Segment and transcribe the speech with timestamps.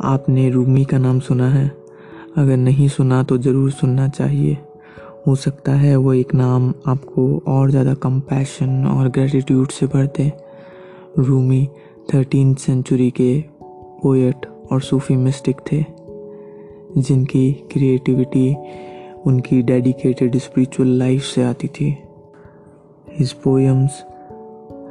[0.00, 1.66] आपने रूमी का नाम सुना है?
[2.36, 4.56] अगर नहीं सुना तो ज़रूर सुनना चाहिए।
[5.26, 10.30] हो सकता है वो एक नाम आपको और ज़्यादा कंपैशन और ग्रेटिट्यूड से भर दे।
[11.18, 11.68] रूमी
[12.14, 13.38] थर्टीन सेंचुरी के
[14.02, 15.84] पोएट और सूफी मिस्टिक थे
[16.98, 18.54] जिनकी क्रिएटिविटी
[19.26, 21.96] उनकी डेडिकेटेड स्पिरिचुअल लाइफ से आती थी।
[23.08, 24.02] His poems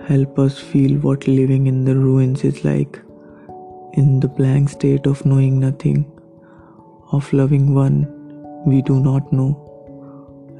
[0.07, 2.97] help us feel what living in the ruins is like,
[3.95, 6.05] in the blank state of knowing nothing,
[7.11, 8.07] of loving one
[8.65, 9.51] we do not know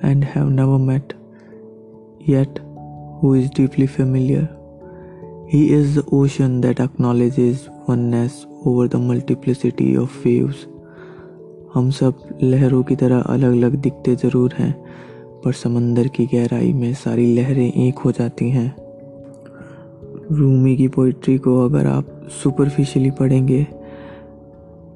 [0.02, 1.14] and have never met,
[2.20, 2.60] yet
[3.20, 4.50] who is deeply familiar.
[5.48, 10.66] He is the ocean that acknowledges oneness over the multiplicity of waves.
[11.76, 14.72] हम सब लहरों की तरह अलग अलग दिखते ज़रूर हैं
[15.44, 18.85] पर समंदर की गहराई में सारी लहरें एक हो जाती हैं
[20.32, 23.64] रूमी की पोइट्री को अगर आप सुपरफिशियली पढ़ेंगे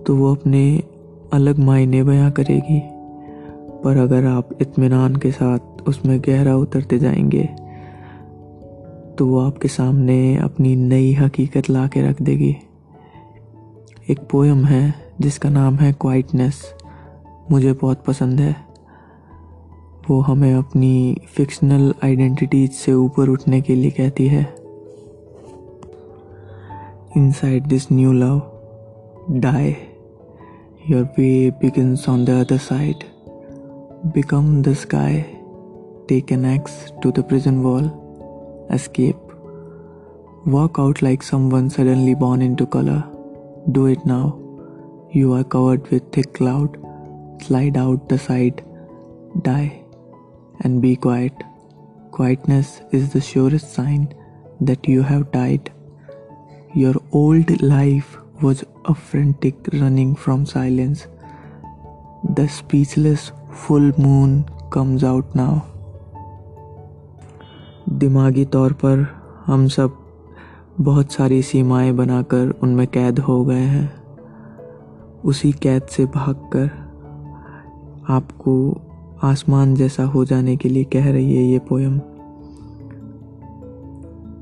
[0.07, 0.83] तो वो अपने
[1.33, 2.79] अलग मायने बयां करेगी।
[3.83, 7.43] पर अगर आप इत्मीनान के साथ उसमें गहरा उतरते जाएँगे
[9.17, 12.55] तो वो आपके सामने अपनी नई हकीकत ला के रख देगी।
[14.09, 16.61] एक पोएम है, जिसका नाम है क्वाइटनेस
[17.51, 18.55] मुझे बहुत पसंद है।
[20.09, 24.58] वो हमें अपनी फिक्शनल आइडेंटिटीज से ऊपर उठने के लिए कहती है।
[27.15, 28.41] Inside this new love.
[29.39, 29.89] Die.
[30.87, 33.05] Your way begins on the other side.
[34.13, 35.25] Become the sky.
[36.07, 38.67] Take an axe to the prison wall.
[38.71, 39.17] Escape.
[40.45, 43.03] Walk out like someone suddenly born into color.
[43.71, 44.39] Do it now.
[45.11, 46.77] You are covered with thick cloud.
[47.41, 48.63] Slide out the side.
[49.41, 49.83] Die.
[50.61, 51.33] And be quiet.
[52.11, 54.13] Quietness is the surest sign
[54.61, 55.71] that you have died.
[56.75, 61.07] Your old life was a frantic running from silence.
[62.35, 65.65] The speechless full moon comes out now.
[67.89, 69.05] दिमागी तौर पर
[69.45, 69.97] हम सब
[70.81, 74.03] बहुत सारी सीमाएँ बनाकर उनमें कैद हो गए हैं
[75.25, 76.71] उसी कैद से भागकर
[78.09, 78.81] आपको
[79.23, 81.99] आसमान जैसा हो जाने के लिए कह रही है ये पोयम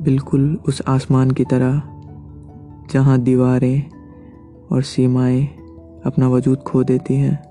[0.01, 1.81] बिल्कुल उस आसमान की तरह
[2.91, 3.83] जहाँ दीवारें
[4.71, 5.45] और सीमाएँ
[6.05, 7.47] अपना वजूद खो देती हैं।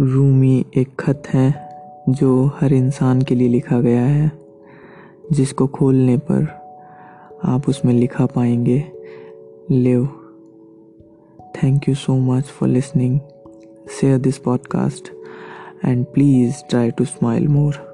[0.00, 1.68] रूमी एक खत है
[2.08, 4.32] जो हर इंसान के लिए लिखा गया है,
[5.32, 6.46] जिसको खोलने पर
[7.44, 8.92] आप उसमें लिखा पाएँगे,
[9.70, 10.06] live
[11.40, 13.20] thank you so much for listening
[14.00, 15.12] share this podcast
[15.84, 17.87] and please try to smile more